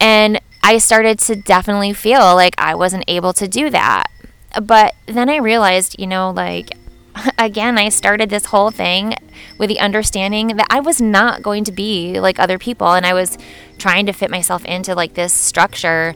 and 0.00 0.40
I 0.62 0.78
started 0.78 1.18
to 1.20 1.36
definitely 1.36 1.92
feel 1.92 2.34
like 2.34 2.54
I 2.58 2.74
wasn't 2.74 3.04
able 3.08 3.32
to 3.34 3.46
do 3.46 3.68
that. 3.70 4.06
But 4.62 4.94
then 5.06 5.28
I 5.28 5.36
realized, 5.36 5.96
you 5.98 6.06
know, 6.06 6.30
like 6.30 6.70
again, 7.38 7.76
I 7.76 7.90
started 7.90 8.30
this 8.30 8.46
whole 8.46 8.70
thing 8.70 9.14
with 9.58 9.68
the 9.68 9.80
understanding 9.80 10.56
that 10.56 10.66
I 10.70 10.80
was 10.80 11.00
not 11.00 11.42
going 11.42 11.64
to 11.64 11.72
be 11.72 12.20
like 12.20 12.38
other 12.38 12.58
people. 12.58 12.92
And 12.92 13.04
I 13.04 13.12
was 13.12 13.36
trying 13.78 14.06
to 14.06 14.12
fit 14.12 14.30
myself 14.30 14.64
into 14.64 14.94
like 14.94 15.14
this 15.14 15.32
structure 15.32 16.14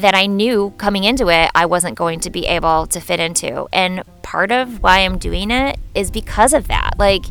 that 0.00 0.14
I 0.14 0.26
knew 0.26 0.72
coming 0.78 1.04
into 1.04 1.28
it 1.28 1.50
I 1.54 1.66
wasn't 1.66 1.96
going 1.96 2.20
to 2.20 2.30
be 2.30 2.46
able 2.46 2.86
to 2.88 3.00
fit 3.00 3.20
into. 3.20 3.66
And 3.72 4.02
part 4.22 4.52
of 4.52 4.82
why 4.82 5.00
I'm 5.00 5.18
doing 5.18 5.50
it 5.50 5.78
is 5.94 6.10
because 6.10 6.52
of 6.52 6.68
that. 6.68 6.94
Like 6.98 7.24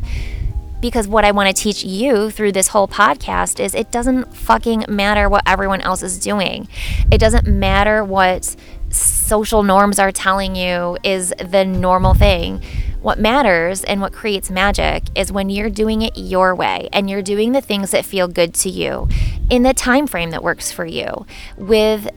because 0.80 1.08
what 1.08 1.24
I 1.24 1.32
want 1.32 1.54
to 1.54 1.62
teach 1.62 1.84
you 1.84 2.30
through 2.30 2.52
this 2.52 2.68
whole 2.68 2.86
podcast 2.86 3.60
is 3.60 3.74
it 3.74 3.90
doesn't 3.90 4.34
fucking 4.34 4.84
matter 4.88 5.28
what 5.28 5.42
everyone 5.46 5.80
else 5.80 6.02
is 6.02 6.18
doing. 6.18 6.68
It 7.10 7.18
doesn't 7.18 7.46
matter 7.46 8.04
what 8.04 8.54
social 8.90 9.62
norms 9.62 9.98
are 9.98 10.12
telling 10.12 10.54
you 10.54 10.96
is 11.02 11.34
the 11.38 11.64
normal 11.64 12.14
thing. 12.14 12.62
What 13.00 13.18
matters 13.18 13.84
and 13.84 14.00
what 14.00 14.12
creates 14.12 14.50
magic 14.50 15.04
is 15.14 15.32
when 15.32 15.48
you're 15.48 15.70
doing 15.70 16.02
it 16.02 16.16
your 16.16 16.54
way 16.54 16.88
and 16.92 17.08
you're 17.08 17.22
doing 17.22 17.52
the 17.52 17.60
things 17.60 17.90
that 17.92 18.04
feel 18.04 18.28
good 18.28 18.52
to 18.54 18.68
you 18.68 19.08
in 19.48 19.62
the 19.62 19.74
time 19.74 20.06
frame 20.06 20.30
that 20.30 20.42
works 20.42 20.72
for 20.72 20.84
you 20.84 21.26
with 21.56 22.08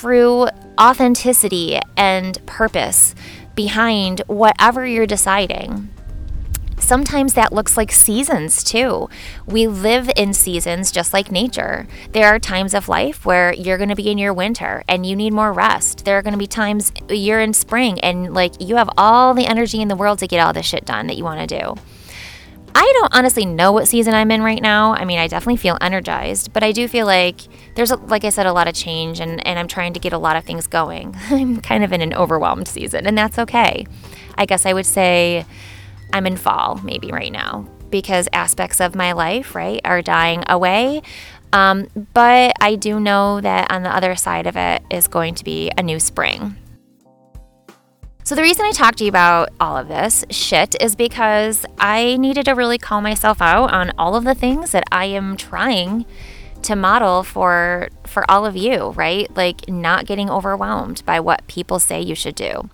true 0.00 0.46
authenticity 0.78 1.80
and 1.96 2.44
purpose 2.44 3.14
behind 3.54 4.20
whatever 4.26 4.86
you're 4.86 5.06
deciding 5.06 5.88
sometimes 6.78 7.34
that 7.34 7.52
looks 7.52 7.76
like 7.76 7.90
seasons 7.90 8.62
too. 8.62 9.08
We 9.44 9.66
live 9.66 10.08
in 10.14 10.32
seasons 10.32 10.92
just 10.92 11.12
like 11.12 11.32
nature. 11.32 11.88
There 12.12 12.28
are 12.28 12.38
times 12.38 12.74
of 12.74 12.88
life 12.88 13.26
where 13.26 13.52
you're 13.54 13.78
going 13.78 13.88
to 13.88 13.96
be 13.96 14.10
in 14.10 14.18
your 14.18 14.32
winter 14.32 14.84
and 14.86 15.04
you 15.04 15.16
need 15.16 15.32
more 15.32 15.52
rest. 15.52 16.04
There 16.04 16.16
are 16.16 16.22
going 16.22 16.34
to 16.34 16.38
be 16.38 16.46
times 16.46 16.92
you're 17.08 17.40
in 17.40 17.54
spring 17.54 17.98
and 18.00 18.32
like 18.32 18.60
you 18.60 18.76
have 18.76 18.90
all 18.96 19.34
the 19.34 19.46
energy 19.46 19.80
in 19.80 19.88
the 19.88 19.96
world 19.96 20.20
to 20.20 20.28
get 20.28 20.38
all 20.38 20.52
the 20.52 20.62
shit 20.62 20.84
done 20.84 21.08
that 21.08 21.16
you 21.16 21.24
want 21.24 21.48
to 21.48 21.58
do. 21.58 21.74
I 22.78 22.92
don't 23.00 23.16
honestly 23.16 23.46
know 23.46 23.72
what 23.72 23.88
season 23.88 24.12
I'm 24.12 24.30
in 24.30 24.42
right 24.42 24.60
now. 24.60 24.92
I 24.92 25.06
mean, 25.06 25.18
I 25.18 25.28
definitely 25.28 25.56
feel 25.56 25.78
energized, 25.80 26.52
but 26.52 26.62
I 26.62 26.72
do 26.72 26.86
feel 26.86 27.06
like 27.06 27.40
there's, 27.74 27.90
a, 27.90 27.96
like 27.96 28.22
I 28.22 28.28
said, 28.28 28.44
a 28.44 28.52
lot 28.52 28.68
of 28.68 28.74
change 28.74 29.18
and, 29.18 29.44
and 29.46 29.58
I'm 29.58 29.66
trying 29.66 29.94
to 29.94 29.98
get 29.98 30.12
a 30.12 30.18
lot 30.18 30.36
of 30.36 30.44
things 30.44 30.66
going. 30.66 31.16
I'm 31.30 31.62
kind 31.62 31.82
of 31.82 31.94
in 31.94 32.02
an 32.02 32.12
overwhelmed 32.12 32.68
season, 32.68 33.06
and 33.06 33.16
that's 33.16 33.38
okay. 33.38 33.86
I 34.36 34.44
guess 34.44 34.66
I 34.66 34.74
would 34.74 34.84
say 34.84 35.46
I'm 36.12 36.26
in 36.26 36.36
fall 36.36 36.78
maybe 36.84 37.10
right 37.10 37.32
now 37.32 37.66
because 37.88 38.28
aspects 38.34 38.78
of 38.78 38.94
my 38.94 39.12
life, 39.12 39.54
right, 39.54 39.80
are 39.82 40.02
dying 40.02 40.44
away. 40.46 41.00
Um, 41.54 41.88
but 42.12 42.52
I 42.60 42.74
do 42.74 43.00
know 43.00 43.40
that 43.40 43.70
on 43.70 43.84
the 43.84 43.96
other 43.96 44.14
side 44.16 44.46
of 44.46 44.54
it 44.54 44.82
is 44.90 45.08
going 45.08 45.34
to 45.36 45.44
be 45.44 45.70
a 45.78 45.82
new 45.82 45.98
spring. 45.98 46.56
So, 48.26 48.34
the 48.34 48.42
reason 48.42 48.66
I 48.66 48.72
talked 48.72 48.98
to 48.98 49.04
you 49.04 49.08
about 49.08 49.50
all 49.60 49.76
of 49.76 49.86
this 49.86 50.24
shit 50.30 50.74
is 50.82 50.96
because 50.96 51.64
I 51.78 52.16
needed 52.16 52.46
to 52.46 52.54
really 52.54 52.76
call 52.76 53.00
myself 53.00 53.40
out 53.40 53.72
on 53.72 53.92
all 53.96 54.16
of 54.16 54.24
the 54.24 54.34
things 54.34 54.72
that 54.72 54.82
I 54.90 55.04
am 55.04 55.36
trying 55.36 56.04
to 56.62 56.74
model 56.74 57.22
for 57.22 57.88
for 58.02 58.28
all 58.28 58.44
of 58.44 58.56
you, 58.56 58.90
right? 58.96 59.30
Like 59.36 59.68
not 59.68 60.06
getting 60.06 60.28
overwhelmed 60.28 61.04
by 61.06 61.20
what 61.20 61.46
people 61.46 61.78
say 61.78 62.00
you 62.00 62.16
should 62.16 62.34
do, 62.34 62.68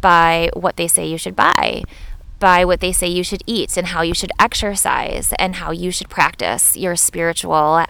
by 0.00 0.50
what 0.54 0.74
they 0.74 0.88
say 0.88 1.06
you 1.06 1.16
should 1.16 1.36
buy, 1.36 1.84
by 2.40 2.64
what 2.64 2.80
they 2.80 2.90
say 2.90 3.06
you 3.06 3.22
should 3.22 3.44
eat 3.46 3.76
and 3.76 3.86
how 3.86 4.02
you 4.02 4.14
should 4.14 4.32
exercise 4.40 5.32
and 5.38 5.54
how 5.54 5.70
you 5.70 5.92
should 5.92 6.08
practice 6.08 6.76
your 6.76 6.96
spiritual 6.96 7.84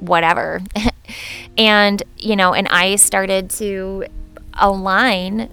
whatever. 0.00 0.62
and, 1.58 2.02
you 2.16 2.34
know, 2.34 2.54
and 2.54 2.66
I 2.68 2.96
started 2.96 3.50
to 3.50 4.06
align 4.54 5.50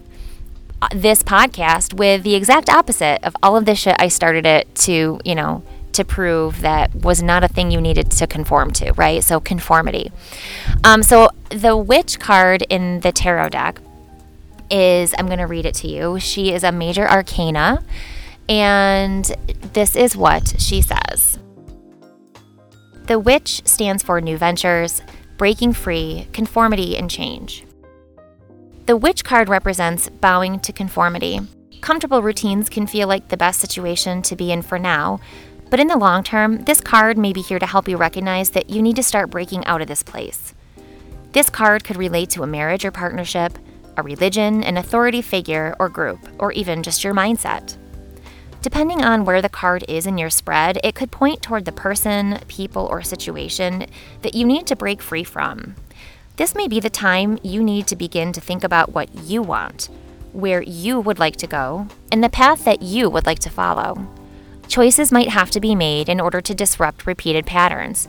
this 0.91 1.23
podcast 1.23 1.93
with 1.93 2.23
the 2.23 2.35
exact 2.35 2.69
opposite 2.69 3.23
of 3.23 3.35
all 3.43 3.55
of 3.55 3.65
this 3.65 3.79
shit 3.79 3.95
I 3.99 4.07
started 4.07 4.45
it 4.45 4.73
to, 4.75 5.19
you 5.23 5.35
know, 5.35 5.63
to 5.93 6.03
prove 6.03 6.61
that 6.61 6.93
was 6.95 7.21
not 7.21 7.43
a 7.43 7.47
thing 7.47 7.71
you 7.71 7.79
needed 7.79 8.11
to 8.11 8.27
conform 8.27 8.71
to, 8.71 8.91
right? 8.93 9.23
So 9.23 9.39
conformity. 9.39 10.11
Um, 10.83 11.03
so 11.03 11.29
the 11.49 11.77
witch 11.77 12.19
card 12.19 12.63
in 12.63 12.99
the 13.01 13.11
tarot 13.11 13.49
deck 13.49 13.79
is 14.69 15.13
I'm 15.17 15.27
going 15.27 15.39
to 15.39 15.47
read 15.47 15.65
it 15.65 15.75
to 15.75 15.87
you. 15.87 16.19
She 16.19 16.51
is 16.51 16.63
a 16.63 16.71
major 16.71 17.07
arcana. 17.07 17.83
And 18.49 19.25
this 19.73 19.95
is 19.95 20.17
what 20.17 20.59
she 20.59 20.81
says 20.81 21.39
The 23.05 23.17
witch 23.17 23.61
stands 23.65 24.03
for 24.03 24.19
new 24.19 24.37
ventures, 24.37 25.01
breaking 25.37 25.73
free, 25.73 26.27
conformity, 26.33 26.97
and 26.97 27.09
change. 27.09 27.65
The 28.85 28.97
witch 28.97 29.23
card 29.23 29.47
represents 29.47 30.09
bowing 30.09 30.59
to 30.59 30.73
conformity. 30.73 31.39
Comfortable 31.79 32.21
routines 32.21 32.69
can 32.69 32.85
feel 32.85 33.07
like 33.07 33.29
the 33.29 33.37
best 33.37 33.61
situation 33.61 34.21
to 34.23 34.35
be 34.35 34.51
in 34.51 34.61
for 34.61 34.77
now, 34.77 35.21
but 35.69 35.79
in 35.79 35.87
the 35.87 35.97
long 35.97 36.21
term, 36.21 36.65
this 36.65 36.81
card 36.81 37.17
may 37.17 37.31
be 37.31 37.41
here 37.41 37.59
to 37.59 37.65
help 37.65 37.87
you 37.87 37.95
recognize 37.95 38.49
that 38.49 38.69
you 38.69 38.81
need 38.81 38.97
to 38.97 39.03
start 39.03 39.29
breaking 39.29 39.65
out 39.67 39.81
of 39.81 39.87
this 39.87 40.03
place. 40.03 40.53
This 41.31 41.49
card 41.49 41.85
could 41.85 41.95
relate 41.95 42.29
to 42.31 42.43
a 42.43 42.47
marriage 42.47 42.83
or 42.83 42.91
partnership, 42.91 43.57
a 43.95 44.03
religion, 44.03 44.65
an 44.65 44.75
authority 44.75 45.21
figure 45.21 45.77
or 45.79 45.87
group, 45.87 46.19
or 46.37 46.51
even 46.51 46.83
just 46.83 47.05
your 47.05 47.13
mindset. 47.13 47.77
Depending 48.61 49.01
on 49.01 49.23
where 49.23 49.41
the 49.41 49.47
card 49.47 49.85
is 49.87 50.07
in 50.07 50.17
your 50.17 50.29
spread, 50.29 50.77
it 50.83 50.93
could 50.93 51.09
point 51.09 51.41
toward 51.41 51.63
the 51.63 51.71
person, 51.71 52.37
people, 52.49 52.85
or 52.91 53.01
situation 53.01 53.85
that 54.23 54.35
you 54.35 54.45
need 54.45 54.67
to 54.67 54.75
break 54.75 55.01
free 55.01 55.23
from. 55.23 55.73
This 56.35 56.55
may 56.55 56.67
be 56.67 56.79
the 56.79 56.89
time 56.89 57.37
you 57.43 57.61
need 57.61 57.85
to 57.87 57.95
begin 57.95 58.33
to 58.33 58.41
think 58.41 58.63
about 58.63 58.91
what 58.91 59.13
you 59.13 59.43
want, 59.43 59.89
where 60.31 60.63
you 60.63 60.99
would 60.99 61.19
like 61.19 61.35
to 61.37 61.47
go, 61.47 61.87
and 62.11 62.23
the 62.23 62.29
path 62.29 62.65
that 62.65 62.81
you 62.81 63.07
would 63.07 63.27
like 63.27 63.37
to 63.39 63.51
follow. 63.51 64.07
Choices 64.67 65.11
might 65.11 65.29
have 65.29 65.51
to 65.51 65.59
be 65.59 65.75
made 65.75 66.09
in 66.09 66.19
order 66.19 66.41
to 66.41 66.55
disrupt 66.55 67.05
repeated 67.05 67.45
patterns. 67.45 68.07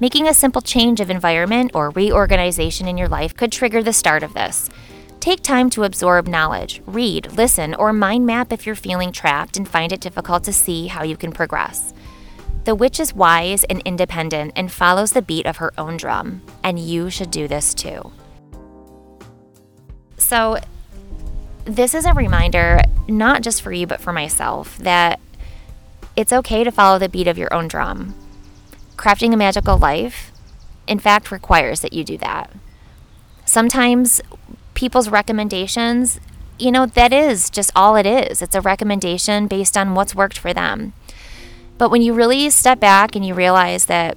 Making 0.00 0.28
a 0.28 0.34
simple 0.34 0.60
change 0.60 1.00
of 1.00 1.08
environment 1.08 1.70
or 1.72 1.88
reorganization 1.90 2.86
in 2.88 2.98
your 2.98 3.08
life 3.08 3.34
could 3.34 3.50
trigger 3.50 3.82
the 3.82 3.94
start 3.94 4.22
of 4.22 4.34
this. 4.34 4.68
Take 5.20 5.40
time 5.40 5.70
to 5.70 5.84
absorb 5.84 6.28
knowledge, 6.28 6.82
read, 6.84 7.32
listen, 7.32 7.74
or 7.76 7.94
mind 7.94 8.26
map 8.26 8.52
if 8.52 8.66
you're 8.66 8.74
feeling 8.74 9.12
trapped 9.12 9.56
and 9.56 9.66
find 9.66 9.92
it 9.92 10.00
difficult 10.00 10.44
to 10.44 10.52
see 10.52 10.88
how 10.88 11.04
you 11.04 11.16
can 11.16 11.32
progress. 11.32 11.94
The 12.64 12.74
witch 12.76 13.00
is 13.00 13.12
wise 13.12 13.64
and 13.64 13.82
independent 13.84 14.52
and 14.54 14.70
follows 14.70 15.12
the 15.12 15.22
beat 15.22 15.46
of 15.46 15.56
her 15.56 15.72
own 15.76 15.96
drum, 15.96 16.42
and 16.62 16.78
you 16.78 17.10
should 17.10 17.30
do 17.30 17.48
this 17.48 17.74
too. 17.74 18.12
So, 20.16 20.58
this 21.64 21.94
is 21.94 22.04
a 22.04 22.12
reminder, 22.12 22.80
not 23.08 23.42
just 23.42 23.62
for 23.62 23.72
you, 23.72 23.86
but 23.86 24.00
for 24.00 24.12
myself, 24.12 24.78
that 24.78 25.18
it's 26.14 26.32
okay 26.32 26.62
to 26.62 26.70
follow 26.70 26.98
the 26.98 27.08
beat 27.08 27.26
of 27.26 27.38
your 27.38 27.52
own 27.52 27.66
drum. 27.66 28.14
Crafting 28.96 29.32
a 29.32 29.36
magical 29.36 29.76
life, 29.76 30.30
in 30.86 31.00
fact, 31.00 31.32
requires 31.32 31.80
that 31.80 31.92
you 31.92 32.04
do 32.04 32.16
that. 32.18 32.52
Sometimes 33.44 34.20
people's 34.74 35.08
recommendations, 35.08 36.20
you 36.58 36.70
know, 36.70 36.86
that 36.86 37.12
is 37.12 37.50
just 37.50 37.72
all 37.74 37.96
it 37.96 38.06
is. 38.06 38.40
It's 38.40 38.54
a 38.54 38.60
recommendation 38.60 39.48
based 39.48 39.76
on 39.76 39.94
what's 39.94 40.14
worked 40.14 40.38
for 40.38 40.54
them. 40.54 40.92
But 41.82 41.90
when 41.90 42.00
you 42.02 42.14
really 42.14 42.48
step 42.50 42.78
back 42.78 43.16
and 43.16 43.26
you 43.26 43.34
realize 43.34 43.86
that 43.86 44.16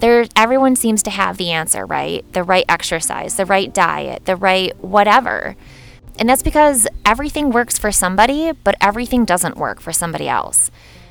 there 0.00 0.26
everyone 0.36 0.76
seems 0.76 1.02
to 1.04 1.10
have 1.10 1.38
the 1.38 1.50
answer, 1.52 1.86
right? 1.86 2.30
The 2.34 2.42
right 2.42 2.66
exercise, 2.68 3.38
the 3.38 3.46
right 3.46 3.72
diet, 3.72 4.26
the 4.26 4.36
right 4.36 4.76
whatever. 4.84 5.56
And 6.18 6.28
that's 6.28 6.42
because 6.42 6.86
everything 7.06 7.48
works 7.48 7.78
for 7.78 7.90
somebody, 7.90 8.52
but 8.52 8.74
everything 8.78 9.24
doesn't 9.24 9.56
work 9.56 9.80
for 9.80 9.90
somebody 9.90 10.28
else 10.28 10.70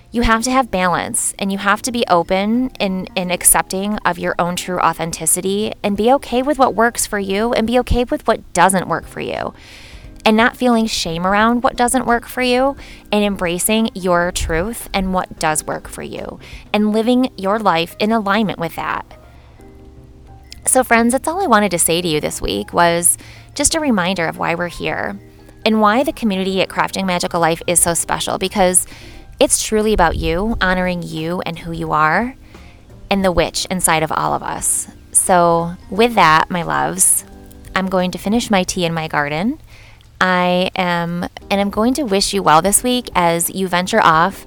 you 0.10 0.22
have 0.22 0.42
to 0.42 0.52
have 0.52 0.72
balance 0.72 1.34
and 1.38 1.52
you 1.52 1.58
have 1.58 1.82
to 1.82 1.92
be 1.92 2.06
open 2.08 2.72
and, 2.80 3.10
and 3.16 3.32
accepting 3.32 3.98
of 4.00 4.18
your 4.18 4.34
own 4.40 4.56
true 4.56 4.80
authenticity 4.80 5.74
and 5.84 5.98
be 5.98 6.12
okay 6.12 6.42
with 6.42 6.58
what 6.58 6.74
works 6.74 7.06
for 7.06 7.20
you 7.20 7.54
and 7.54 7.68
be 7.68 7.78
okay 7.78 8.06
with 8.06 8.26
what 8.26 8.54
doesn't 8.54 8.88
work 8.88 9.06
for 9.06 9.20
you. 9.20 9.54
And 10.28 10.36
not 10.36 10.58
feeling 10.58 10.88
shame 10.88 11.26
around 11.26 11.64
what 11.64 11.78
doesn't 11.78 12.06
work 12.06 12.28
for 12.28 12.42
you 12.42 12.76
and 13.14 13.24
embracing 13.24 13.92
your 13.96 14.34
truth 14.34 14.90
and 14.94 15.14
what 15.14 15.40
does 15.40 15.64
work 15.64 15.88
for 15.88 16.04
you 16.04 16.38
and 16.74 16.92
living 16.92 17.32
your 17.38 17.60
life 17.60 17.96
in 17.98 18.12
alignment 18.12 18.60
with 18.60 18.76
that. 18.76 19.06
So, 20.66 20.84
friends, 20.84 21.14
that's 21.14 21.30
all 21.30 21.42
I 21.42 21.48
wanted 21.48 21.72
to 21.72 21.80
say 21.80 22.02
to 22.02 22.08
you 22.10 22.20
this 22.20 22.42
week 22.42 22.74
was 22.74 23.18
just 23.56 23.74
a 23.74 23.80
reminder 23.80 24.28
of 24.28 24.38
why 24.38 24.54
we're 24.54 24.68
here 24.68 25.18
and 25.66 25.80
why 25.80 26.04
the 26.04 26.12
community 26.12 26.62
at 26.62 26.68
Crafting 26.68 27.06
Magical 27.06 27.40
Life 27.40 27.62
is 27.66 27.80
so 27.80 27.94
special 27.94 28.38
because 28.38 28.86
it's 29.40 29.64
truly 29.64 29.94
about 29.94 30.18
you, 30.18 30.58
honoring 30.60 31.04
you 31.04 31.42
and 31.46 31.60
who 31.60 31.72
you 31.72 31.94
are, 31.94 32.36
and 33.10 33.24
the 33.24 33.32
witch 33.32 33.66
inside 33.72 34.04
of 34.04 34.12
all 34.12 34.34
of 34.34 34.44
us. 34.44 34.90
So, 35.14 35.76
with 35.90 36.16
that, 36.16 36.50
my 36.50 36.64
loves, 36.64 37.24
I'm 37.76 37.88
going 37.88 38.12
to 38.12 38.18
finish 38.18 38.52
my 38.52 38.64
tea 38.64 38.86
in 38.86 38.94
my 38.94 39.08
garden. 39.08 39.60
I 40.20 40.72
am, 40.76 41.24
and 41.50 41.62
I'm 41.62 41.70
going 41.70 41.94
to 41.96 42.04
wish 42.04 42.34
you 42.34 42.42
well 42.42 42.62
this 42.62 42.84
week 42.84 43.10
as 43.16 43.50
you 43.50 43.68
venture 43.68 44.02
off 44.02 44.46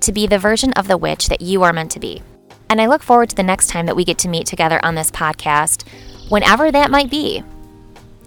to 0.00 0.12
be 0.12 0.26
the 0.26 0.38
version 0.38 0.72
of 0.72 0.88
the 0.88 0.98
witch 0.98 1.28
that 1.28 1.40
you 1.40 1.62
are 1.62 1.72
meant 1.72 1.90
to 1.92 2.00
be. 2.00 2.22
And 2.68 2.80
I 2.80 2.86
look 2.86 3.02
forward 3.02 3.30
to 3.30 3.36
the 3.36 3.42
next 3.42 3.68
time 3.68 3.86
that 3.86 3.96
we 3.96 4.04
get 4.04 4.18
to 4.18 4.28
meet 4.28 4.46
together 4.46 4.84
on 4.84 4.94
this 4.94 5.10
podcast, 5.10 5.88
whenever 6.28 6.72
that 6.72 6.90
might 6.90 7.10
be. 7.10 7.42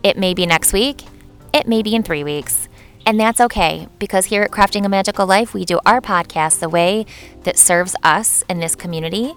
It 0.03 0.17
may 0.17 0.33
be 0.33 0.45
next 0.45 0.73
week, 0.73 1.03
it 1.53 1.67
may 1.67 1.81
be 1.81 1.95
in 1.95 2.03
three 2.03 2.23
weeks. 2.23 2.69
And 3.05 3.19
that's 3.19 3.39
okay 3.39 3.87
because 3.99 4.25
here 4.25 4.43
at 4.43 4.51
Crafting 4.51 4.85
a 4.85 4.89
Magical 4.89 5.25
Life, 5.25 5.53
we 5.53 5.65
do 5.65 5.79
our 5.85 6.01
podcast 6.01 6.59
the 6.59 6.69
way 6.69 7.05
that 7.43 7.57
serves 7.57 7.95
us 8.03 8.43
in 8.49 8.59
this 8.59 8.75
community 8.75 9.33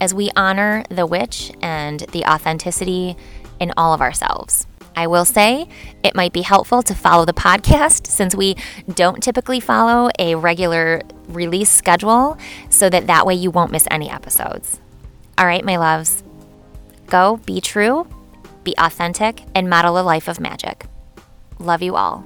as 0.00 0.14
we 0.14 0.30
honor 0.36 0.84
the 0.88 1.04
witch 1.04 1.50
and 1.60 2.00
the 2.12 2.24
authenticity 2.24 3.16
in 3.58 3.72
all 3.76 3.92
of 3.92 4.00
ourselves. 4.00 4.66
I 4.98 5.06
will 5.06 5.24
say 5.24 5.68
it 6.02 6.16
might 6.16 6.32
be 6.32 6.42
helpful 6.42 6.82
to 6.82 6.92
follow 6.92 7.24
the 7.24 7.32
podcast 7.32 8.06
since 8.08 8.34
we 8.34 8.56
don't 8.92 9.22
typically 9.22 9.60
follow 9.60 10.10
a 10.18 10.34
regular 10.34 11.02
release 11.28 11.70
schedule 11.70 12.36
so 12.68 12.90
that 12.90 13.06
that 13.06 13.24
way 13.24 13.34
you 13.34 13.52
won't 13.52 13.70
miss 13.70 13.86
any 13.92 14.10
episodes. 14.10 14.80
All 15.38 15.46
right, 15.46 15.64
my 15.64 15.76
loves, 15.76 16.24
go 17.06 17.36
be 17.46 17.60
true, 17.60 18.08
be 18.64 18.74
authentic, 18.76 19.44
and 19.54 19.70
model 19.70 20.00
a 20.00 20.02
life 20.02 20.26
of 20.26 20.40
magic. 20.40 20.86
Love 21.60 21.80
you 21.80 21.94
all. 21.94 22.24